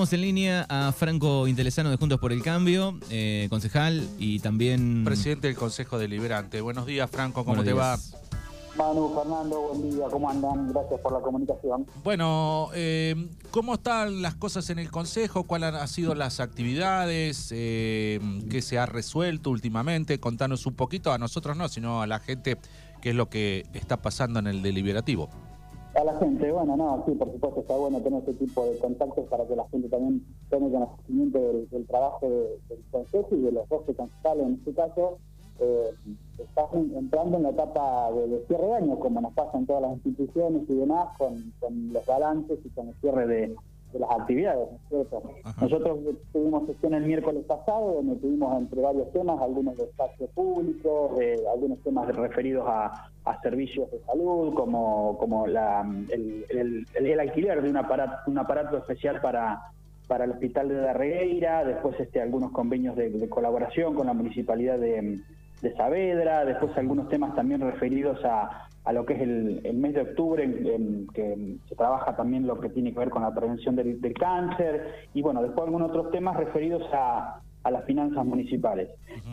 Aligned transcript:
tenemos 0.00 0.12
en 0.14 0.20
línea 0.22 0.66
a 0.70 0.92
Franco 0.92 1.46
Intelesano 1.46 1.90
de 1.90 1.98
Juntos 1.98 2.18
por 2.18 2.32
el 2.32 2.42
Cambio, 2.42 2.98
eh, 3.10 3.48
concejal 3.50 4.08
y 4.18 4.38
también... 4.38 5.04
Presidente 5.04 5.48
del 5.48 5.56
Consejo 5.56 5.98
Deliberante. 5.98 6.62
Buenos 6.62 6.86
días, 6.86 7.10
Franco, 7.10 7.44
¿cómo 7.44 7.56
Buenos 7.56 7.66
te 7.66 7.72
días. 7.74 8.14
va? 8.78 8.82
Manu, 8.82 9.12
Fernando, 9.14 9.60
buen 9.60 9.90
día, 9.90 10.06
¿cómo 10.10 10.30
andan? 10.30 10.72
Gracias 10.72 11.00
por 11.00 11.12
la 11.12 11.20
comunicación. 11.20 11.84
Bueno, 12.02 12.70
eh, 12.72 13.28
¿cómo 13.50 13.74
están 13.74 14.22
las 14.22 14.36
cosas 14.36 14.70
en 14.70 14.78
el 14.78 14.90
Consejo? 14.90 15.44
¿Cuáles 15.44 15.74
han 15.74 15.88
sido 15.88 16.14
las 16.14 16.40
actividades? 16.40 17.50
Eh, 17.50 18.20
¿Qué 18.50 18.62
se 18.62 18.78
ha 18.78 18.86
resuelto 18.86 19.50
últimamente? 19.50 20.18
Contanos 20.18 20.64
un 20.64 20.76
poquito, 20.76 21.12
a 21.12 21.18
nosotros 21.18 21.58
no, 21.58 21.68
sino 21.68 22.00
a 22.00 22.06
la 22.06 22.20
gente, 22.20 22.56
qué 23.02 23.10
es 23.10 23.14
lo 23.14 23.28
que 23.28 23.66
está 23.74 24.00
pasando 24.00 24.38
en 24.38 24.46
el 24.46 24.62
deliberativo. 24.62 25.28
A 26.00 26.04
la 26.04 26.14
gente, 26.18 26.50
bueno, 26.50 26.76
no, 26.76 27.02
sí, 27.06 27.12
por 27.12 27.30
supuesto, 27.30 27.60
está 27.60 27.76
bueno 27.76 28.00
tener 28.00 28.22
ese 28.22 28.32
tipo 28.34 28.64
de 28.64 28.78
contactos 28.78 29.26
para 29.28 29.44
que 29.46 29.54
la 29.54 29.66
gente 29.68 29.88
también 29.88 30.24
tome 30.48 30.70
conocimiento 30.70 31.38
del, 31.38 31.68
del 31.68 31.86
trabajo 31.86 32.28
de- 32.28 32.58
del 32.68 32.82
Consejo 32.90 33.28
y 33.32 33.40
de 33.42 33.52
los 33.52 33.68
12 33.68 33.94
concejales 33.94 34.46
en 34.46 34.54
este 34.54 34.72
caso. 34.72 35.18
Eh, 35.62 35.90
están 36.38 36.90
entrando 36.96 37.36
en 37.36 37.42
la 37.42 37.50
etapa 37.50 38.10
de, 38.12 38.28
de 38.28 38.46
cierre 38.46 38.66
de 38.66 38.74
año, 38.76 38.98
como 38.98 39.20
nos 39.20 39.34
pasa 39.34 39.58
en 39.58 39.66
todas 39.66 39.82
las 39.82 39.92
instituciones 39.92 40.62
y 40.70 40.74
demás, 40.74 41.08
con, 41.18 41.52
con 41.60 41.92
los 41.92 42.06
balances 42.06 42.58
y 42.64 42.68
con 42.70 42.88
el 42.88 42.94
cierre 42.94 43.26
de, 43.26 43.54
de 43.92 43.98
las 43.98 44.10
actividades. 44.10 44.68
Nosotros 45.60 45.98
tuvimos 46.32 46.66
sesión 46.66 46.94
el 46.94 47.04
miércoles 47.04 47.44
pasado, 47.44 47.92
donde 47.96 48.16
tuvimos 48.16 48.56
entre 48.58 48.80
varios 48.80 49.12
temas, 49.12 49.38
algunos 49.42 49.76
de 49.76 49.84
espacio 49.84 50.28
público, 50.28 51.14
de 51.18 51.46
algunos 51.52 51.78
temas 51.80 52.06
referidos 52.16 52.64
a, 52.66 53.09
a 53.24 53.40
servicios 53.42 53.90
de 53.90 54.00
salud, 54.00 54.54
como, 54.54 55.18
como 55.18 55.46
la, 55.46 55.86
el, 56.08 57.20
alquiler 57.20 57.62
de 57.62 57.70
un 57.70 57.76
aparato, 57.76 58.30
un 58.30 58.38
aparato 58.38 58.78
especial 58.78 59.20
para, 59.20 59.60
para 60.06 60.24
el 60.24 60.32
hospital 60.32 60.68
de 60.68 60.76
Darregueira, 60.76 61.64
después 61.64 61.98
este, 62.00 62.20
algunos 62.20 62.50
convenios 62.52 62.96
de, 62.96 63.28
colaboración 63.28 63.94
con 63.94 64.06
la 64.06 64.14
municipalidad 64.14 64.78
de, 64.78 65.20
de 65.60 65.74
Saavedra, 65.74 66.44
después 66.44 66.76
algunos 66.76 67.08
temas 67.08 67.34
también 67.34 67.60
referidos 67.60 68.24
a, 68.24 68.68
a 68.84 68.92
lo 68.92 69.04
que 69.04 69.14
es 69.14 69.20
el, 69.20 69.60
el 69.64 69.76
mes 69.76 69.94
de 69.94 70.02
octubre, 70.02 70.42
en, 70.42 71.06
que 71.08 71.56
se 71.68 71.74
trabaja 71.76 72.16
también 72.16 72.46
lo 72.46 72.58
que 72.58 72.70
tiene 72.70 72.92
que 72.92 73.00
ver 73.00 73.10
con 73.10 73.22
la 73.22 73.34
prevención 73.34 73.76
del 73.76 74.14
cáncer, 74.14 75.08
y 75.12 75.20
bueno, 75.20 75.42
después 75.42 75.66
algunos 75.66 75.90
otros 75.90 76.10
temas 76.10 76.36
referidos 76.36 76.82
a, 76.94 77.40
a 77.62 77.70
las 77.70 77.84
finanzas 77.84 78.24
municipales. 78.24 78.88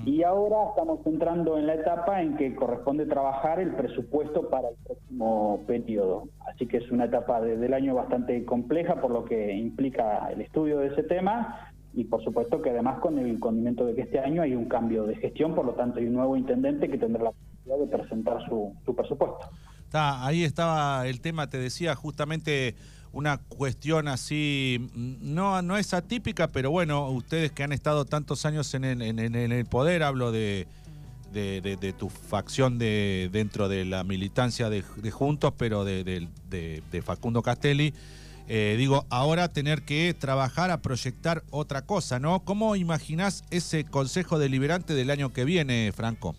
Y 0.05 0.23
ahora 0.23 0.57
estamos 0.69 0.99
entrando 1.05 1.57
en 1.57 1.65
la 1.67 1.75
etapa 1.75 2.21
en 2.21 2.35
que 2.35 2.53
corresponde 2.55 3.05
trabajar 3.05 3.59
el 3.59 3.73
presupuesto 3.75 4.49
para 4.49 4.69
el 4.69 4.75
próximo 4.85 5.63
periodo. 5.65 6.23
Así 6.45 6.65
que 6.67 6.77
es 6.77 6.91
una 6.91 7.05
etapa 7.05 7.39
de- 7.41 7.57
del 7.57 7.73
año 7.73 7.95
bastante 7.95 8.43
compleja 8.45 8.99
por 8.99 9.11
lo 9.11 9.23
que 9.25 9.53
implica 9.55 10.29
el 10.31 10.41
estudio 10.41 10.79
de 10.79 10.87
ese 10.87 11.03
tema 11.03 11.71
y 11.93 12.03
por 12.03 12.23
supuesto 12.23 12.61
que 12.61 12.69
además 12.71 12.99
con 12.99 13.17
el 13.17 13.39
condimento 13.39 13.85
de 13.85 13.95
que 13.95 14.01
este 14.01 14.19
año 14.19 14.41
hay 14.41 14.53
un 14.55 14.65
cambio 14.65 15.05
de 15.05 15.15
gestión, 15.15 15.55
por 15.55 15.65
lo 15.65 15.73
tanto 15.73 15.99
hay 15.99 16.05
un 16.07 16.13
nuevo 16.13 16.35
intendente 16.35 16.89
que 16.89 16.97
tendrá 16.97 17.23
la 17.23 17.31
posibilidad 17.31 17.79
de 17.79 17.97
presentar 17.97 18.45
su, 18.47 18.73
su 18.85 18.95
presupuesto. 18.95 19.49
Está, 19.83 20.25
ahí 20.25 20.43
estaba 20.43 21.07
el 21.07 21.21
tema, 21.21 21.49
te 21.49 21.57
decía, 21.57 21.95
justamente 21.95 22.75
una 23.17 23.37
cuestión 23.39 24.07
así, 24.07 24.89
no, 24.93 25.63
no 25.63 25.75
es 25.75 25.95
atípica, 25.95 26.49
pero 26.49 26.69
bueno, 26.69 27.09
ustedes 27.09 27.51
que 27.51 27.63
han 27.63 27.71
estado 27.71 28.05
tantos 28.05 28.45
años 28.45 28.71
en 28.75 28.83
el, 28.83 29.01
en, 29.01 29.17
en- 29.17 29.51
el 29.51 29.65
poder, 29.65 30.03
hablo 30.03 30.31
de, 30.31 30.67
de, 31.33 31.95
tu 31.97 32.09
facción 32.09 32.77
de, 32.77 33.29
dentro 33.33 33.69
de 33.69 33.85
la 33.85 34.03
militancia 34.03 34.69
de, 34.69 34.83
Juntos, 35.11 35.51
pero 35.57 35.83
de 35.83 37.01
Facundo 37.03 37.41
Castelli. 37.41 37.91
eh, 38.47 38.75
digo, 38.77 39.05
ahora 39.09 39.47
tener 39.47 39.81
que 39.81 40.13
trabajar 40.13 40.69
a 40.69 40.81
proyectar 40.83 41.43
otra 41.49 41.81
cosa, 41.81 42.19
¿no? 42.19 42.41
¿Cómo 42.45 42.75
imaginás 42.75 43.43
ese 43.49 43.83
Consejo 43.83 44.37
Deliberante 44.37 44.93
del 44.93 45.09
año 45.09 45.33
que 45.33 45.43
viene, 45.43 45.91
Franco? 45.91 46.35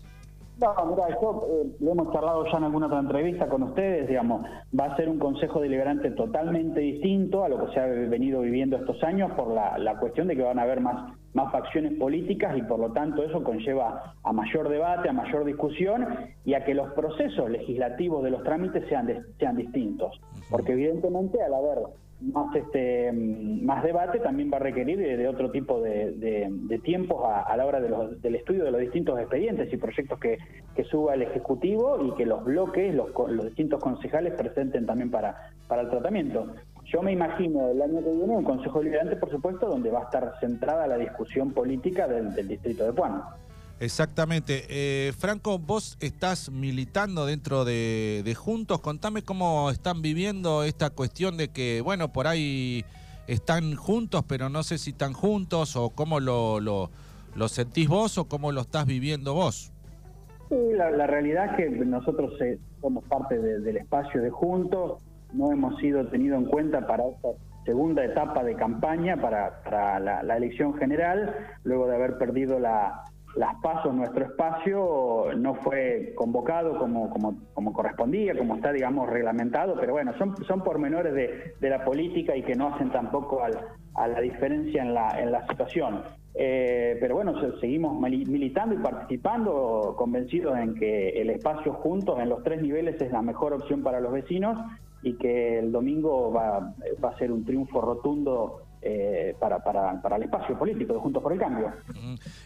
No, 0.61 0.85
mira, 0.87 1.07
yo 1.21 1.41
eh, 1.47 1.71
lo 1.79 1.91
hemos 1.91 2.11
charlado 2.11 2.43
ya 2.51 2.57
en 2.57 2.63
alguna 2.65 2.87
otra 2.87 2.99
entrevista 2.99 3.47
con 3.47 3.63
ustedes, 3.63 4.07
digamos, 4.09 4.43
va 4.77 4.85
a 4.85 4.95
ser 4.97 5.07
un 5.07 5.17
consejo 5.17 5.61
deliberante 5.61 6.11
totalmente 6.11 6.81
distinto 6.81 7.43
a 7.43 7.49
lo 7.49 7.65
que 7.65 7.73
se 7.73 7.79
ha 7.79 7.85
venido 7.85 8.41
viviendo 8.41 8.75
estos 8.75 9.01
años 9.03 9.31
por 9.37 9.53
la, 9.53 9.77
la 9.77 9.97
cuestión 9.99 10.27
de 10.27 10.35
que 10.35 10.43
van 10.43 10.59
a 10.59 10.63
haber 10.63 10.81
más, 10.81 11.13
más 11.33 11.51
facciones 11.53 11.93
políticas 11.97 12.57
y 12.57 12.61
por 12.63 12.79
lo 12.79 12.91
tanto 12.91 13.23
eso 13.23 13.41
conlleva 13.43 14.15
a 14.23 14.33
mayor 14.33 14.67
debate, 14.67 15.07
a 15.07 15.13
mayor 15.13 15.45
discusión 15.45 16.05
y 16.43 16.53
a 16.55 16.65
que 16.65 16.73
los 16.73 16.91
procesos 16.93 17.49
legislativos 17.49 18.23
de 18.23 18.31
los 18.31 18.43
trámites 18.43 18.83
sean, 18.89 19.05
de- 19.05 19.21
sean 19.37 19.55
distintos. 19.55 20.19
Porque 20.49 20.73
evidentemente 20.73 21.41
al 21.41 21.53
haber 21.53 21.79
más 22.21 22.53
este 22.55 23.11
más 23.13 23.83
debate 23.83 24.19
también 24.19 24.49
va 24.51 24.57
a 24.57 24.59
requerir 24.59 24.97
de, 24.99 25.27
otro 25.27 25.51
tipo 25.51 25.79
de, 25.81 26.11
de- 26.11 26.49
tiempos 26.79 27.23
a, 27.25 27.41
a 27.43 27.55
la 27.57 27.65
hora 27.65 27.79
los- 27.79 28.21
del 28.21 28.35
estudio 28.35 28.63
de 28.65 28.71
los 28.71 28.81
distintos 28.81 29.17
expedientes 29.19 29.71
y 29.71 29.77
proyectos 29.77 30.19
que, 30.19 30.37
que 30.75 30.83
suba 30.83 31.13
el 31.13 31.21
Ejecutivo 31.21 31.97
y 32.05 32.11
que 32.15 32.25
los 32.25 32.43
bloques, 32.43 32.93
los, 32.93 33.09
los 33.29 33.45
distintos 33.45 33.81
concejales 33.81 34.33
presenten 34.33 34.85
también 34.85 35.09
para, 35.11 35.51
para 35.67 35.83
el 35.83 35.89
tratamiento. 35.89 36.47
Yo 36.85 37.01
me 37.03 37.11
imagino 37.11 37.69
el 37.69 37.81
año 37.81 37.99
que 38.03 38.11
viene 38.11 38.35
un 38.37 38.43
Consejo 38.43 38.79
Deliberante, 38.79 39.15
por 39.15 39.29
supuesto, 39.29 39.67
donde 39.67 39.91
va 39.91 39.99
a 39.99 40.03
estar 40.03 40.33
centrada 40.39 40.87
la 40.87 40.97
discusión 40.97 41.51
política 41.51 42.07
del, 42.07 42.33
del 42.33 42.47
Distrito 42.47 42.85
de 42.85 42.93
Puan. 42.93 43.21
Exactamente. 43.79 44.65
Eh, 44.69 45.13
Franco, 45.17 45.57
vos 45.57 45.97
estás 46.01 46.51
militando 46.51 47.25
dentro 47.25 47.63
de, 47.63 48.21
Juntos. 48.37 48.81
Contame 48.81 49.21
cómo 49.23 49.69
están 49.71 50.01
viviendo 50.01 50.63
esta 50.63 50.89
cuestión 50.89 51.37
de 51.37 51.47
que, 51.47 51.81
bueno, 51.81 52.11
por 52.11 52.27
ahí 52.27 52.83
están 53.27 53.75
juntos, 53.75 54.23
pero 54.27 54.49
no 54.49 54.63
sé 54.63 54.77
si 54.77 54.89
están 54.91 55.13
juntos 55.13 55.75
o 55.75 55.91
cómo 55.91 56.19
lo, 56.19 56.59
lo, 56.59 56.89
sentís 57.47 57.87
vos 57.87 58.17
o 58.17 58.25
cómo 58.25 58.51
lo 58.51 58.61
estás 58.61 58.85
viviendo 58.85 59.33
vos. 59.33 59.71
La, 60.49 60.89
la 60.91 61.07
realidad 61.07 61.51
es 61.51 61.57
que 61.57 61.85
nosotros 61.85 62.33
eh, 62.41 62.57
somos 62.81 63.03
parte 63.05 63.37
de- 63.37 63.59
del 63.59 63.77
espacio 63.77 64.21
de 64.21 64.29
Juntos, 64.31 65.01
no 65.31 65.51
hemos 65.51 65.79
sido 65.79 66.07
tenido 66.07 66.35
en 66.37 66.45
cuenta 66.45 66.87
para 66.87 67.07
esta 67.07 67.29
segunda 67.65 68.03
etapa 68.03 68.43
de 68.43 68.55
campaña, 68.55 69.21
para, 69.21 69.61
para 69.63 69.99
la, 69.99 70.23
la 70.23 70.37
elección 70.37 70.73
general, 70.73 71.35
luego 71.63 71.85
de 71.87 71.95
haber 71.95 72.17
perdido 72.17 72.57
la- 72.59 73.03
las 73.35 73.55
pasos, 73.61 73.93
nuestro 73.93 74.25
espacio 74.25 75.25
no 75.37 75.55
fue 75.55 76.13
convocado 76.15 76.77
como, 76.79 77.09
como, 77.09 77.35
como 77.53 77.73
correspondía, 77.73 78.35
como 78.37 78.55
está, 78.55 78.71
digamos, 78.71 79.09
reglamentado, 79.09 79.75
pero 79.79 79.93
bueno, 79.93 80.13
son, 80.17 80.35
son 80.45 80.63
pormenores 80.63 81.13
de, 81.13 81.53
de 81.59 81.69
la 81.69 81.85
política 81.85 82.35
y 82.35 82.43
que 82.43 82.55
no 82.55 82.73
hacen 82.73 82.91
tampoco 82.91 83.43
al- 83.43 83.59
a 83.95 84.07
la 84.07 84.21
diferencia 84.21 84.81
en 84.81 84.93
la, 84.93 85.09
en 85.21 85.31
la 85.31 85.45
situación. 85.47 86.01
Eh, 86.33 86.97
pero 87.01 87.15
bueno, 87.15 87.39
se- 87.39 87.59
seguimos 87.59 87.93
mili- 87.99 88.25
militando 88.27 88.73
y 88.75 88.77
participando, 88.79 89.95
convencidos 89.97 90.57
en 90.57 90.75
que 90.75 91.09
el 91.21 91.29
espacio 91.29 91.73
juntos 91.73 92.19
en 92.19 92.29
los 92.29 92.43
tres 92.43 92.61
niveles 92.61 92.99
es 93.01 93.11
la 93.11 93.21
mejor 93.21 93.53
opción 93.53 93.83
para 93.83 93.99
los 93.99 94.11
vecinos 94.11 94.57
y 95.01 95.13
que 95.17 95.59
el 95.59 95.71
domingo 95.71 96.31
va, 96.31 96.73
va 97.03 97.09
a 97.09 97.17
ser 97.17 97.31
un 97.31 97.45
triunfo 97.45 97.81
rotundo 97.81 98.61
eh, 98.81 99.35
para, 99.39 99.63
para, 99.63 100.01
para 100.01 100.15
el 100.15 100.23
espacio 100.23 100.57
político 100.57 100.93
de 100.93 100.99
Juntos 100.99 101.21
por 101.21 101.33
el 101.33 101.39
Cambio. 101.39 101.71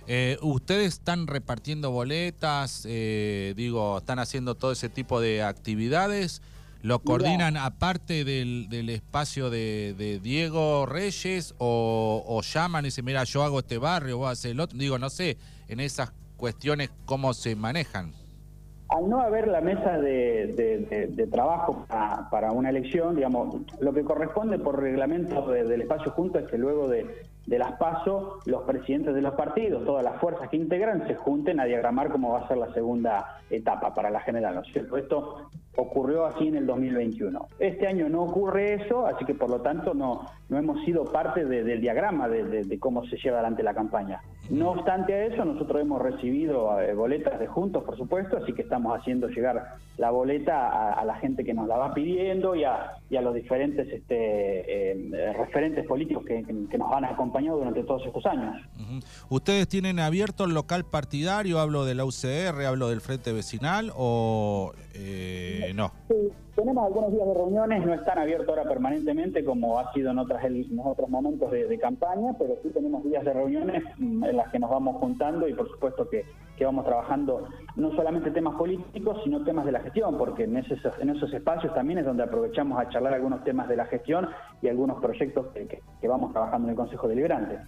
Eh, 0.07 0.37
¿Ustedes 0.41 0.93
están 0.93 1.27
repartiendo 1.27 1.91
boletas? 1.91 2.85
eh, 2.89 3.53
digo, 3.55 3.97
¿están 3.99 4.19
haciendo 4.19 4.55
todo 4.55 4.71
ese 4.71 4.89
tipo 4.89 5.21
de 5.21 5.43
actividades? 5.43 6.41
¿Lo 6.81 6.99
coordinan 6.99 7.55
aparte 7.55 8.25
del, 8.25 8.67
del 8.67 8.89
espacio 8.89 9.49
de, 9.49 9.95
de 9.97 10.19
Diego 10.19 10.85
Reyes 10.85 11.55
o, 11.57 12.23
o 12.27 12.41
llaman 12.41 12.83
y 12.83 12.87
dicen, 12.87 13.05
mira, 13.05 13.23
yo 13.23 13.43
hago 13.43 13.59
este 13.59 13.77
barrio, 13.77 14.17
vos 14.17 14.31
haces 14.31 14.51
el 14.51 14.59
otro? 14.59 14.77
Digo, 14.77 14.99
no 14.99 15.09
sé, 15.09 15.37
en 15.69 15.79
esas 15.79 16.11
cuestiones, 16.35 16.89
¿cómo 17.05 17.33
se 17.33 17.55
manejan? 17.55 18.13
Al 18.95 19.09
no 19.09 19.21
haber 19.21 19.47
la 19.47 19.59
mesa 19.59 19.97
de, 19.97 20.53
de- 21.09 21.27
trabajo 21.27 21.85
para, 22.29 22.51
una 22.51 22.69
elección, 22.69 23.15
digamos, 23.15 23.55
lo 23.79 23.91
que 23.91 24.03
corresponde 24.03 24.59
por 24.59 24.79
reglamento 24.79 25.47
de- 25.47 25.63
del 25.63 25.81
espacio 25.81 26.11
junto 26.11 26.37
es 26.37 26.47
que 26.47 26.59
luego 26.59 26.87
de 26.87 27.07
las 27.47 27.71
PASO, 27.73 28.39
los 28.45 28.61
presidentes 28.63 29.15
de 29.15 29.21
los 29.21 29.33
partidos, 29.33 29.83
todas 29.83 30.03
las 30.03 30.19
fuerzas 30.21 30.47
que 30.49 30.57
integran, 30.57 31.07
se 31.07 31.15
junten 31.15 31.59
a 31.59 31.65
diagramar 31.65 32.11
cómo 32.11 32.33
va 32.33 32.41
a 32.41 32.47
ser 32.47 32.57
la 32.57 32.71
segunda 32.73 33.39
etapa 33.49 33.95
para 33.95 34.11
la 34.11 34.19
general, 34.21 34.53
¿no 34.55 34.61
es 34.61 34.67
cierto? 34.71 34.95
Esto 34.97 35.49
ocurrió 35.75 36.25
así 36.25 36.47
en 36.47 36.55
el 36.55 36.67
2021. 36.67 37.47
Este 37.59 37.87
año 37.87 38.07
no 38.09 38.23
ocurre 38.23 38.75
eso, 38.75 39.07
así 39.07 39.25
que 39.25 39.33
por 39.33 39.49
lo 39.49 39.61
tanto 39.61 39.93
no, 39.93 40.25
no 40.49 40.57
hemos 40.57 40.83
sido 40.85 41.05
parte 41.05 41.45
de- 41.45 41.63
del 41.63 41.81
diagrama 41.81 42.27
de, 42.27 42.77
cómo 42.79 43.05
se 43.05 43.17
lleva 43.17 43.37
adelante 43.37 43.63
la 43.63 43.73
campaña. 43.73 44.21
No 44.49 44.71
obstante 44.71 45.13
a 45.13 45.25
eso, 45.25 45.45
nosotros 45.45 45.81
hemos 45.81 46.01
recibido 46.01 46.79
eh, 46.81 46.93
boletas 46.93 47.39
de 47.39 47.47
juntos, 47.47 47.83
por 47.83 47.97
supuesto, 47.97 48.37
así 48.37 48.53
que 48.53 48.61
estamos 48.63 48.99
haciendo 48.99 49.29
llegar 49.29 49.75
la 49.97 50.11
boleta 50.11 50.91
a, 50.91 51.05
la 51.05 51.15
gente 51.15 51.43
que 51.45 51.53
nos 51.53 51.67
la 51.67 51.77
va 51.77 51.93
pidiendo 51.93 52.55
y 52.55 52.63
a, 52.65 52.91
y 53.09 53.15
a 53.15 53.21
los 53.21 53.33
diferentes 53.33 53.87
este, 53.87 54.91
eh, 54.91 55.33
referentes 55.33 55.85
políticos 55.87 56.25
que, 56.25 56.43
nos 56.77 56.91
han 56.91 57.05
acompañado 57.05 57.57
durante 57.59 57.83
todos 57.83 58.05
estos 58.05 58.25
años. 58.25 58.55
¿Ustedes 59.29 59.67
tienen 59.67 59.99
abierto 59.99 60.43
el 60.45 60.53
local 60.53 60.83
partidario? 60.85 61.59
Hablo 61.59 61.85
de 61.85 61.95
la 61.95 62.03
UCR, 62.05 62.65
hablo 62.65 62.89
del 62.89 62.99
Frente 63.01 63.31
Vecinal 63.31 63.91
o 63.95 64.73
eh, 64.93 65.62
no. 65.71 65.91
Tenemos 66.55 66.85
algunos 66.85 67.11
días 67.11 67.27
de 67.27 67.33
reuniones, 67.33 67.85
no 67.85 67.93
están 67.93 68.19
abiertos 68.19 68.49
ahora 68.49 68.63
permanentemente 68.63 69.43
como 69.43 69.79
ha 69.79 69.91
sido 69.93 70.11
en, 70.11 70.19
otras, 70.19 70.43
otros 70.83 71.09
momentos 71.09 71.51
de, 71.51 71.79
campaña, 71.79 72.33
pero 72.37 72.55
sí 72.61 72.69
tenemos 72.69 73.03
días 73.03 73.25
de 73.25 73.33
reuniones 73.33 73.83
mm, 73.97 74.23
en 74.23 74.37
las 74.37 74.51
que 74.51 74.59
nos 74.59 74.69
vamos 74.69 74.97
juntando 74.97 75.47
y 75.47 75.53
por 75.53 75.69
supuesto 75.69 76.07
que, 76.07 76.25
que 76.57 76.65
vamos 76.65 76.85
trabajando 76.85 77.47
no 77.75 77.91
solamente 77.95 78.29
temas 78.31 78.55
políticos, 78.55 79.19
sino 79.23 79.43
temas 79.43 79.65
de 79.65 79.71
la 79.71 79.79
gestión, 79.79 80.17
porque 80.17 80.43
en 80.43 80.57
esos, 80.57 80.79
en 80.99 81.09
esos 81.09 81.33
espacios 81.33 81.73
también 81.73 81.99
es 81.99 82.05
donde 82.05 82.23
aprovechamos 82.23 82.79
a 82.79 82.87
charlar 82.89 83.13
algunos 83.13 83.43
temas 83.43 83.67
de 83.67 83.75
la 83.75 83.85
gestión 83.85 84.29
y 84.61 84.67
algunos 84.67 85.01
proyectos 85.01 85.47
que, 85.53 85.81
que, 85.99 86.07
vamos 86.07 86.31
trabajando 86.31 86.67
en 86.67 86.71
el 86.71 86.75
Consejo 86.75 87.07
Deliberante. 87.07 87.59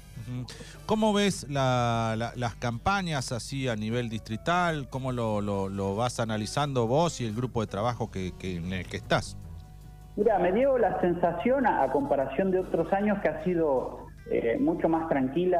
¿Cómo 0.85 1.13
ves 1.13 1.47
las 1.49 2.55
campañas 2.59 3.31
así 3.31 3.67
a 3.67 3.75
nivel 3.75 4.09
distrital? 4.09 4.87
¿Cómo 4.89 5.11
lo, 5.11 5.41
lo, 5.41 5.95
vas 5.95 6.19
analizando 6.19 6.87
vos 6.87 7.21
y 7.21 7.25
el 7.25 7.35
grupo 7.35 7.61
de 7.61 7.67
trabajo 7.67 8.11
que, 8.11 8.33
en 8.41 8.73
el 8.75 8.87
que 8.87 8.97
estás? 8.97 9.37
Mira, 10.15 10.39
me 10.39 10.51
dio 10.53 10.77
la 10.77 10.99
sensación, 11.01 11.67
a, 11.67 11.91
comparación 11.91 12.51
de 12.51 12.59
otros 12.59 12.91
años, 12.93 13.19
que 13.21 13.27
ha 13.27 13.43
sido 13.43 14.07
eh, 14.31 14.57
mucho 14.59 14.87
más 14.87 15.09
tranquila 15.09 15.59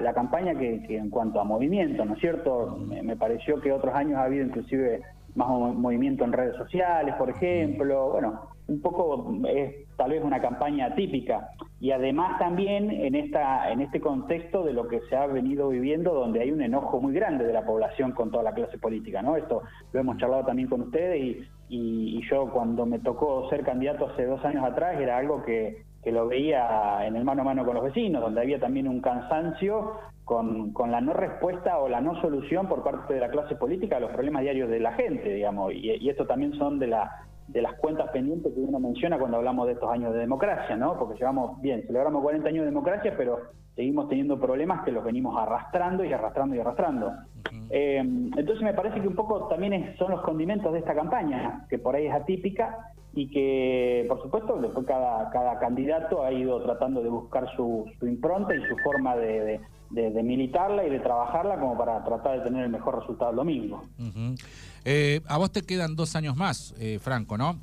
la 0.00 0.14
campaña 0.14 0.54
que, 0.54 0.84
en 0.88 1.10
cuanto 1.10 1.40
a 1.40 1.44
movimiento, 1.44 2.04
¿no 2.04 2.14
es 2.14 2.20
cierto? 2.20 2.78
Me, 2.78 3.16
pareció 3.16 3.60
que 3.60 3.72
otros 3.72 3.94
años 3.94 4.18
ha 4.18 4.24
habido 4.24 4.46
inclusive 4.46 5.02
más 5.34 5.48
movimiento 5.48 6.24
en 6.24 6.32
redes 6.32 6.56
sociales, 6.56 7.14
por 7.16 7.28
ejemplo. 7.28 8.10
Bueno, 8.12 8.48
un 8.66 8.80
poco 8.80 9.30
es 9.46 9.86
tal 9.96 10.10
vez 10.10 10.24
una 10.24 10.40
campaña 10.40 10.94
típica 10.94 11.50
y 11.80 11.90
además 11.90 12.38
también 12.38 12.90
en 12.90 13.14
esta 13.14 13.70
en 13.70 13.82
este 13.82 14.00
contexto 14.00 14.64
de 14.64 14.72
lo 14.72 14.88
que 14.88 15.00
se 15.08 15.16
ha 15.16 15.26
venido 15.26 15.68
viviendo 15.68 16.14
donde 16.14 16.40
hay 16.40 16.50
un 16.50 16.62
enojo 16.62 17.00
muy 17.00 17.12
grande 17.12 17.44
de 17.44 17.52
la 17.52 17.66
población 17.66 18.12
con 18.12 18.30
toda 18.30 18.42
la 18.42 18.54
clase 18.54 18.78
política 18.78 19.20
no 19.20 19.36
esto 19.36 19.62
lo 19.92 20.00
hemos 20.00 20.16
charlado 20.16 20.46
también 20.46 20.68
con 20.68 20.80
ustedes 20.80 21.20
y, 21.20 21.48
y, 21.74 22.20
yo 22.30 22.50
cuando 22.50 22.86
me 22.86 22.98
tocó 22.98 23.48
ser 23.50 23.64
candidato 23.64 24.06
hace 24.06 24.24
dos 24.24 24.44
años 24.44 24.64
atrás 24.64 25.00
era 25.00 25.18
algo 25.18 25.42
que, 25.42 25.84
que 26.02 26.12
lo 26.12 26.26
veía 26.26 27.06
en 27.06 27.16
el 27.16 27.24
mano 27.24 27.42
a 27.42 27.44
mano 27.44 27.64
con 27.64 27.74
los 27.74 27.84
vecinos 27.84 28.22
donde 28.22 28.40
había 28.40 28.58
también 28.58 28.88
un 28.88 29.00
cansancio 29.00 29.92
con, 30.24 30.72
con 30.72 30.90
la 30.90 31.00
no 31.00 31.12
respuesta 31.12 31.78
o 31.78 31.88
la 31.88 32.00
no 32.00 32.20
solución 32.20 32.68
por 32.68 32.82
parte 32.82 33.14
de 33.14 33.20
la 33.20 33.28
clase 33.28 33.56
política 33.56 33.96
a 33.96 34.00
los 34.00 34.12
problemas 34.12 34.42
diarios 34.42 34.70
de 34.70 34.80
la 34.80 34.92
gente 34.92 35.34
digamos. 35.34 35.72
Y, 35.74 35.90
y 35.90 36.08
esto 36.08 36.26
también 36.26 36.54
son 36.54 36.78
de 36.78 36.86
la 36.86 37.10
de 37.48 37.62
las 37.62 37.74
cuentas 37.74 38.10
pendientes 38.10 38.52
que 38.52 38.60
uno 38.60 38.78
menciona 38.78 39.18
cuando 39.18 39.36
hablamos 39.36 39.66
de 39.66 39.74
estos 39.74 39.90
años 39.90 40.12
de 40.12 40.20
democracia, 40.20 40.76
¿no? 40.76 40.98
Porque 40.98 41.18
llevamos, 41.18 41.60
bien, 41.60 41.84
celebramos 41.86 42.22
40 42.22 42.48
años 42.48 42.60
de 42.60 42.70
democracia, 42.70 43.14
pero 43.16 43.40
seguimos 43.74 44.08
teniendo 44.08 44.40
problemas 44.40 44.84
que 44.84 44.92
los 44.92 45.04
venimos 45.04 45.36
arrastrando 45.36 46.04
y 46.04 46.12
arrastrando 46.12 46.54
y 46.56 46.60
arrastrando. 46.60 47.12
Eh, 47.70 47.98
entonces 47.98 48.62
me 48.62 48.72
parece 48.72 49.00
que 49.00 49.08
un 49.08 49.14
poco 49.14 49.48
también 49.48 49.94
son 49.98 50.10
los 50.12 50.22
condimentos 50.22 50.72
de 50.72 50.78
esta 50.78 50.94
campaña, 50.94 51.66
que 51.68 51.78
por 51.78 51.94
ahí 51.94 52.06
es 52.06 52.14
atípica 52.14 52.93
y 53.14 53.28
que, 53.28 54.04
por 54.08 54.20
supuesto, 54.22 54.56
después 54.60 54.86
cada, 54.86 55.30
cada 55.30 55.58
candidato 55.58 56.24
ha 56.24 56.32
ido 56.32 56.62
tratando 56.62 57.02
de 57.02 57.08
buscar 57.08 57.46
su, 57.54 57.86
impronta 58.02 58.54
y 58.54 58.60
su 58.68 58.76
forma 58.78 59.16
de, 59.16 59.60
militarla 59.90 60.84
y 60.84 60.90
de 60.90 60.98
trabajarla 60.98 61.58
como 61.60 61.78
para 61.78 62.02
tratar 62.04 62.38
de 62.38 62.44
tener 62.44 62.64
el 62.64 62.70
mejor 62.70 62.98
resultado 62.98 63.30
el 63.30 63.36
domingo. 63.36 63.82
Eh, 64.84 65.20
a 65.26 65.38
vos 65.38 65.52
te 65.52 65.62
quedan 65.62 65.94
dos 65.94 66.16
años 66.16 66.36
más, 66.36 66.74
eh, 66.78 66.98
Franco, 67.00 67.38
¿no? 67.38 67.56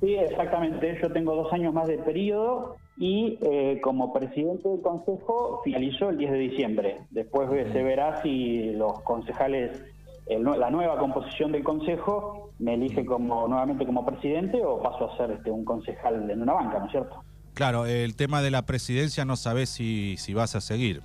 Sí, 0.00 0.14
exactamente. 0.14 0.98
Yo 1.02 1.10
tengo 1.12 1.34
dos 1.34 1.52
años 1.52 1.72
más 1.72 1.86
de 1.86 1.98
periodo 1.98 2.76
y 2.96 3.38
eh, 3.42 3.80
como 3.82 4.12
presidente 4.12 4.68
del 4.68 4.80
Consejo 4.80 5.60
finalizó 5.64 6.10
el 6.10 6.18
10 6.18 6.32
de 6.32 6.38
diciembre. 6.38 6.98
Después 7.10 7.48
se 7.50 7.82
verá 7.82 8.22
si 8.22 8.72
los 8.72 9.00
concejales, 9.02 9.82
la 10.26 10.70
nueva 10.70 10.98
composición 10.98 11.52
del 11.52 11.62
Consejo 11.62 12.50
me 12.58 12.74
elige 12.74 13.04
como 13.04 13.46
nuevamente 13.48 13.84
como 13.84 14.06
presidente 14.06 14.64
o 14.64 14.82
paso 14.82 15.10
a 15.10 15.16
ser 15.16 15.32
este, 15.32 15.50
un 15.50 15.64
concejal 15.64 16.30
en 16.30 16.42
una 16.42 16.54
banca, 16.54 16.78
¿no 16.78 16.86
es 16.86 16.92
cierto? 16.92 17.22
Claro, 17.52 17.86
el 17.86 18.16
tema 18.16 18.42
de 18.42 18.50
la 18.50 18.62
presidencia 18.62 19.24
no 19.24 19.36
sabes 19.36 19.68
si, 19.68 20.16
si 20.16 20.34
vas 20.34 20.56
a 20.56 20.60
seguir. 20.60 21.02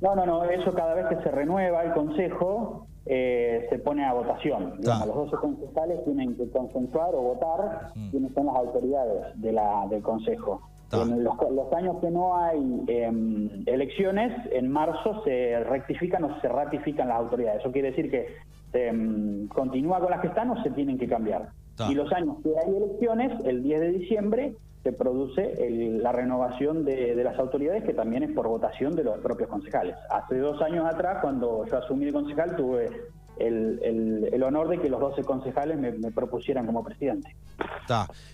No, 0.00 0.14
no, 0.14 0.24
no, 0.24 0.44
eso 0.44 0.72
cada 0.72 0.94
vez 0.94 1.06
que 1.08 1.16
se 1.16 1.30
renueva 1.30 1.82
el 1.82 1.92
Consejo 1.92 2.86
eh, 3.04 3.66
se 3.68 3.78
pone 3.78 4.04
a 4.04 4.12
votación. 4.12 4.74
Los 4.80 5.14
12 5.14 5.36
concejales 5.36 6.04
tienen 6.04 6.36
que 6.36 6.48
consensuar 6.50 7.14
o 7.14 7.22
votar 7.22 7.90
mm. 7.94 8.10
quiénes 8.10 8.32
son 8.34 8.46
las 8.46 8.56
autoridades 8.56 9.40
de 9.40 9.52
la, 9.52 9.86
del 9.88 10.02
Consejo. 10.02 10.62
En 10.90 11.22
los, 11.22 11.72
años 11.76 11.96
que 12.00 12.10
no 12.10 12.42
hay 12.42 12.82
em, 12.86 13.62
elecciones, 13.66 14.32
en 14.52 14.70
marzo 14.70 15.22
se 15.22 15.62
rectifican 15.64 16.24
o 16.24 16.40
se 16.40 16.48
ratifican 16.48 17.08
las 17.08 17.18
autoridades. 17.18 17.60
Eso 17.60 17.72
quiere 17.72 17.90
decir 17.90 18.10
que 18.10 18.26
se 18.72 18.88
em, 18.88 19.48
continúa 19.48 20.00
con 20.00 20.10
las 20.10 20.20
que 20.20 20.28
están 20.28 20.50
o 20.50 20.62
se 20.62 20.70
tienen 20.70 20.98
que 20.98 21.06
cambiar. 21.06 21.50
Y 21.90 21.94
los 21.94 22.10
años 22.12 22.36
que 22.42 22.50
hay 22.58 22.74
elecciones, 22.74 23.32
el 23.44 23.62
10 23.62 23.80
de 23.80 23.88
diciembre, 23.90 24.54
se 24.82 24.92
produce 24.92 25.54
la 26.00 26.12
renovación 26.12 26.84
de, 26.84 27.14
las 27.22 27.38
autoridades, 27.38 27.84
que 27.84 27.94
también 27.94 28.22
es 28.22 28.32
por 28.32 28.48
votación 28.48 28.96
de 28.96 29.04
los 29.04 29.18
propios 29.18 29.48
concejales. 29.48 29.96
Hace 30.10 30.38
dos 30.38 30.60
años 30.62 30.86
atrás, 30.86 31.18
cuando 31.20 31.66
yo 31.66 31.78
asumí 31.78 32.06
de 32.06 32.12
concejal, 32.12 32.56
tuve 32.56 32.88
el, 33.38 34.42
honor 34.42 34.68
de 34.68 34.78
que 34.78 34.88
los 34.88 35.00
12 35.00 35.22
concejales 35.24 35.78
me, 35.78 36.10
propusieran 36.10 36.66
como 36.66 36.84
presidente. 36.84 37.34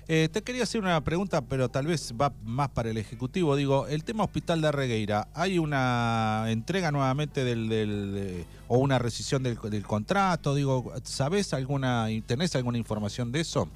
Eh, 0.08 0.28
te 0.32 0.42
quería 0.42 0.64
hacer 0.64 0.80
una 0.80 1.00
pregunta, 1.02 1.42
pero 1.42 1.68
tal 1.68 1.86
vez 1.86 2.14
va 2.20 2.32
más 2.44 2.70
para 2.70 2.90
el 2.90 2.96
Ejecutivo. 2.98 3.56
Digo, 3.56 3.86
el 3.86 4.04
tema 4.04 4.24
Hospital 4.24 4.60
de 4.60 4.72
Regueira, 4.72 5.28
¿hay 5.34 5.58
una 5.58 6.46
entrega 6.48 6.90
nuevamente 6.90 7.44
del, 7.44 8.44
o 8.68 8.78
una 8.78 8.98
rescisión 8.98 9.42
del, 9.42 9.58
del 9.58 9.84
contrato? 9.84 10.54
Digo, 10.54 10.92
¿sabés 11.04 11.54
alguna, 11.54 12.08
tenés 12.26 12.54
alguna 12.56 12.78
información 12.78 13.32
de 13.32 13.40
eso? 13.40 13.68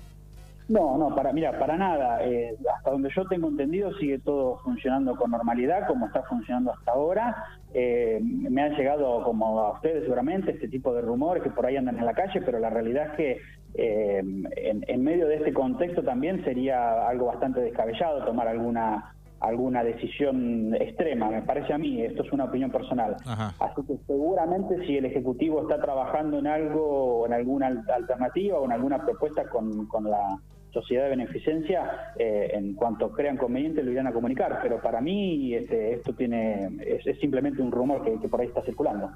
No, 0.68 0.98
no, 0.98 1.14
para, 1.14 1.32
mira, 1.32 1.58
para 1.58 1.76
nada. 1.78 2.22
Eh, 2.24 2.54
hasta 2.76 2.90
donde 2.90 3.10
yo 3.16 3.24
tengo 3.26 3.48
entendido 3.48 3.92
sigue 3.94 4.18
todo 4.18 4.58
funcionando 4.58 5.16
con 5.16 5.30
normalidad, 5.30 5.86
como 5.86 6.06
está 6.06 6.22
funcionando 6.24 6.72
hasta 6.72 6.92
ahora. 6.92 7.44
Eh, 7.72 8.20
me 8.22 8.62
han 8.62 8.74
llegado, 8.74 9.22
como 9.24 9.60
a 9.60 9.72
ustedes 9.72 10.02
seguramente, 10.02 10.52
este 10.52 10.68
tipo 10.68 10.92
de 10.92 11.00
rumores 11.00 11.42
que 11.42 11.50
por 11.50 11.64
ahí 11.64 11.76
andan 11.76 11.98
en 11.98 12.04
la 12.04 12.12
calle, 12.12 12.42
pero 12.42 12.58
la 12.58 12.68
realidad 12.68 13.06
es 13.06 13.12
que 13.12 13.40
eh, 13.74 14.18
en, 14.18 14.84
en, 14.86 15.04
medio 15.04 15.26
de 15.26 15.36
este 15.36 15.54
contexto 15.54 16.02
también 16.02 16.44
sería 16.44 17.08
algo 17.08 17.26
bastante 17.26 17.60
descabellado 17.60 18.24
tomar 18.24 18.48
alguna 18.48 19.14
alguna 19.40 19.84
decisión 19.84 20.74
extrema, 20.74 21.30
me 21.30 21.42
parece 21.42 21.72
a 21.72 21.78
mí, 21.78 22.02
esto 22.02 22.22
es 22.22 22.32
una 22.32 22.44
opinión 22.44 22.70
personal. 22.70 23.16
Así 23.60 23.82
que 23.86 23.96
seguramente 24.06 24.84
si 24.86 24.96
el 24.96 25.04
Ejecutivo 25.04 25.62
está 25.62 25.80
trabajando 25.80 26.38
en 26.38 26.46
algo, 26.48 27.24
en 27.26 27.32
alguna 27.32 27.68
alternativa 27.68 28.58
o 28.58 28.64
en 28.64 28.72
alguna 28.72 29.04
propuesta 29.04 29.48
con, 29.48 29.86
con 29.86 30.10
la 30.10 30.38
sociedad 30.72 31.04
de 31.04 31.10
beneficencia, 31.10 32.12
eh, 32.18 32.50
en 32.54 32.74
cuanto 32.74 33.10
crean 33.12 33.36
conveniente 33.36 33.82
lo 33.82 33.90
irán 33.90 34.06
a 34.06 34.12
comunicar, 34.12 34.60
pero 34.62 34.80
para 34.80 35.00
mí 35.00 35.54
este, 35.54 35.94
esto 35.94 36.12
tiene 36.12 36.68
es, 36.86 37.18
simplemente 37.20 37.62
un 37.62 37.72
rumor 37.72 38.04
que, 38.04 38.28
por 38.28 38.40
ahí 38.40 38.48
está 38.48 38.62
circulando. 38.62 39.10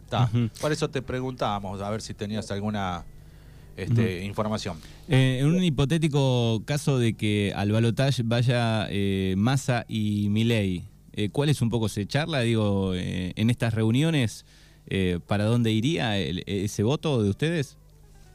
Por 0.61 0.73
eso 0.73 0.88
te 0.88 1.02
preguntábamos, 1.02 1.80
a 1.82 1.90
ver 1.90 2.00
si 2.00 2.14
tenías 2.14 2.50
alguna 2.50 3.04
este, 3.76 4.25
información. 4.25 4.78
Eh, 5.09 5.38
en 5.40 5.47
un 5.47 5.62
hipotético 5.62 6.62
caso 6.64 6.99
de 6.99 7.14
que 7.14 7.52
al 7.54 7.71
balotaje 7.71 8.23
vaya 8.25 8.87
eh, 8.90 9.35
Massa 9.37 9.85
y 9.88 10.28
Milei, 10.30 10.85
¿cuál 11.32 11.50
es 11.50 11.61
un 11.61 11.68
poco 11.68 11.88
se 11.88 12.06
charla, 12.06 12.40
digo, 12.40 12.94
en 12.94 13.50
estas 13.50 13.75
reuniones, 13.75 14.47
para 15.26 15.44
dónde 15.44 15.71
iría 15.71 16.18
ese 16.18 16.82
voto 16.82 17.23
de 17.23 17.28
ustedes? 17.28 17.76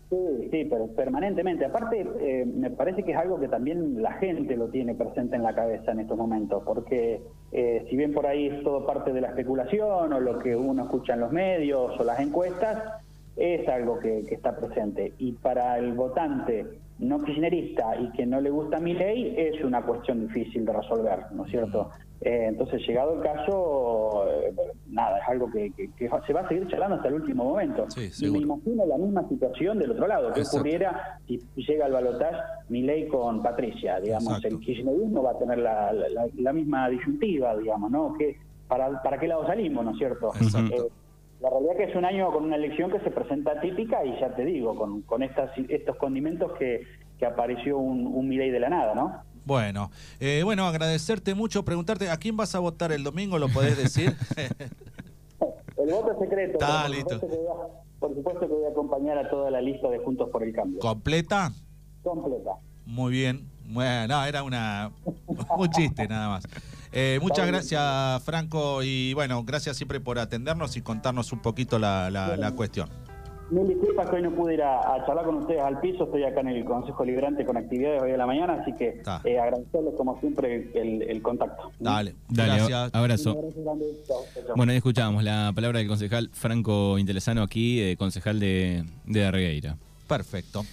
Sí, 0.09 0.47
sí, 0.51 0.67
pero 0.69 0.87
permanentemente. 0.87 1.65
Aparte, 1.65 2.07
eh, 2.21 2.45
me 2.45 2.69
parece 2.69 3.03
que 3.03 3.11
es 3.11 3.17
algo 3.17 3.39
que 3.39 3.49
también 3.49 4.01
la 4.01 4.13
gente 4.13 4.55
lo 4.55 4.69
tiene 4.69 4.95
presente 4.95 5.35
en 5.35 5.43
la 5.43 5.53
cabeza 5.53 5.91
en 5.91 5.99
estos 5.99 6.17
momentos, 6.17 6.63
porque 6.63 7.21
eh, 7.51 7.85
si 7.89 7.97
bien 7.97 8.13
por 8.13 8.25
ahí 8.25 8.47
es 8.47 8.63
todo 8.63 8.85
parte 8.85 9.11
de 9.11 9.19
la 9.19 9.29
especulación 9.29 10.13
o 10.13 10.19
lo 10.19 10.39
que 10.39 10.55
uno 10.55 10.83
escucha 10.83 11.15
en 11.15 11.19
los 11.19 11.31
medios 11.33 11.99
o 11.99 12.03
las 12.05 12.21
encuestas, 12.21 13.01
es 13.35 13.67
algo 13.67 13.99
que, 13.99 14.19
está 14.31 14.55
presente. 14.55 15.11
Y 15.17 15.33
para 15.33 15.77
el 15.77 15.91
votante 15.93 16.65
no 16.99 17.21
kirchnerista 17.23 17.95
y 17.99 18.09
que 18.11 18.25
no 18.25 18.39
le 18.39 18.49
gusta 18.49 18.79
mi 18.79 18.93
ley, 18.93 19.35
es 19.37 19.61
una 19.63 19.81
cuestión 19.81 20.25
difícil 20.25 20.65
de 20.65 20.73
resolver, 20.73 21.19
¿no 21.33 21.45
es 21.45 21.51
cierto? 21.51 21.91
Eh, 22.21 22.45
entonces, 22.47 22.81
llegado 22.87 23.13
el 23.13 23.21
caso, 23.21 24.25
eh, 24.27 24.53
nada, 24.87 25.19
es 25.19 25.29
algo 25.29 25.51
que, 25.51 25.71
se 25.99 26.33
va 26.33 26.41
a 26.41 26.47
seguir 26.47 26.67
charlando 26.67 26.95
hasta 26.95 27.09
el 27.09 27.15
último 27.15 27.43
momento. 27.43 27.85
y 27.95 28.29
me 28.31 28.39
imagino 28.39 28.85
la 28.85 28.97
misma 28.97 29.27
situación 29.29 29.77
del 29.77 29.91
otro 29.91 30.07
lado, 30.07 30.33
que 30.33 30.41
ocurriera 30.41 31.19
si 31.27 31.39
llega 31.55 31.85
el 31.85 31.93
balotaje 31.93 32.37
mi 32.69 32.81
ley 32.81 33.07
con 33.07 33.41
Patricia, 33.43 33.99
digamos, 33.99 34.43
el 34.43 34.59
kirchnerismo 34.59 35.23
va 35.23 35.31
a 35.31 35.37
tener 35.37 35.59
la, 35.59 36.53
misma 36.53 36.89
disyuntiva, 36.89 37.55
digamos, 37.55 37.91
¿no? 37.91 38.13
Que, 38.17 38.37
para, 38.67 39.01
¿Para 39.01 39.19
qué 39.19 39.27
lado 39.27 39.45
salimos, 39.45 39.85
no 39.85 39.91
es 39.91 39.97
cierto? 39.97 40.31
Eh, 40.41 40.89
la 41.39 41.49
realidad 41.51 41.77
que 41.77 41.83
es 41.83 41.95
un 41.95 42.03
año 42.03 42.31
con 42.31 42.45
una 42.45 42.55
elección 42.55 42.91
que 42.91 42.99
se 42.99 43.11
presenta 43.11 43.51
atípica 43.51 44.03
y 44.03 44.19
ya 44.19 44.35
te 44.35 44.43
digo, 44.43 44.75
con, 44.75 45.03
con 45.03 45.21
estas, 45.21 45.51
estos 45.69 45.95
condimentos 45.97 46.51
que, 46.57 46.81
que 47.19 47.25
apareció 47.25 47.77
un, 47.77 48.07
un 48.07 48.29
de 48.29 48.59
la 48.59 48.69
nada, 48.69 48.95
¿no? 48.95 49.21
Bueno, 49.47 49.91
eh, 50.19 50.41
bueno, 50.43 50.67
agradecerte 50.67 51.33
mucho, 51.33 51.63
preguntarte, 51.63 52.09
¿a 52.09 52.17
quién 52.17 52.35
vas 52.35 52.53
a 52.53 52.59
votar 52.59 52.91
el 52.91 53.01
domingo? 53.01 53.39
¿Lo 53.39 53.47
podés 53.47 53.77
decir? 53.77 54.13
el 55.77 55.89
voto 55.89 56.11
es 56.11 56.19
secreto. 56.19 56.57
Está 56.59 56.89
listo. 56.89 57.21
Por 57.97 58.13
supuesto 58.13 58.41
que 58.41 58.47
voy 58.47 58.65
a 58.65 58.71
acompañar 58.71 59.17
a 59.17 59.29
toda 59.29 59.49
la 59.49 59.61
lista 59.61 59.87
de 59.89 59.99
Juntos 59.99 60.29
por 60.31 60.43
el 60.43 60.53
Cambio. 60.53 60.79
¿Completa? 60.79 61.53
Completa. 62.03 62.55
Muy 62.85 63.13
bien. 63.13 63.49
Bueno, 63.63 64.15
no, 64.15 64.25
era 64.25 64.43
una, 64.43 64.91
un 65.57 65.69
chiste 65.69 66.09
nada 66.09 66.27
más. 66.27 66.43
Eh, 66.91 67.17
muchas 67.21 67.47
gracias, 67.47 68.21
Franco, 68.23 68.83
y 68.83 69.13
bueno, 69.13 69.45
gracias 69.45 69.77
siempre 69.77 70.01
por 70.01 70.19
atendernos 70.19 70.75
y 70.75 70.81
contarnos 70.81 71.31
un 71.31 71.41
poquito 71.41 71.79
la, 71.79 72.11
la, 72.11 72.35
la 72.35 72.51
cuestión. 72.51 72.89
Mil 73.49 73.67
disculpas 73.67 74.09
que 74.09 74.17
hoy 74.17 74.21
no 74.23 74.31
pude 74.31 74.55
ir 74.55 74.61
a, 74.61 74.95
a, 74.95 75.05
charlar 75.05 75.25
con 75.25 75.35
ustedes 75.35 75.61
al 75.61 75.79
piso, 75.79 76.03
estoy 76.03 76.23
acá 76.23 76.41
en 76.41 76.49
el 76.49 76.65
Consejo 76.65 77.05
Librante 77.05 77.45
con 77.45 77.55
actividades 77.55 78.01
hoy 78.01 78.11
de 78.11 78.17
la 78.17 78.25
mañana, 78.25 78.57
así 78.61 78.73
que 78.73 79.01
eh, 79.23 79.39
agradecerles 79.39 79.93
como 79.95 80.19
siempre 80.19 80.69
el, 80.73 81.01
el 81.03 81.21
contacto. 81.21 81.71
Dale, 81.79 82.15
Dale, 82.27 82.55
gracias. 82.55 82.93
abrazo. 82.93 83.37
Bueno, 84.55 84.71
ahí 84.71 84.77
escuchábamos 84.77 85.23
la 85.23 85.51
palabra 85.55 85.79
del 85.79 85.87
concejal 85.87 86.29
Franco 86.33 86.97
Intelesano 86.97 87.41
aquí, 87.41 87.79
eh, 87.81 87.95
concejal 87.95 88.39
de, 88.39 88.83
de 89.05 89.25
Arregueira. 89.25 89.77
Perfecto. 90.07 90.63